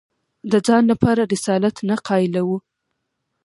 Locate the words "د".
0.51-0.53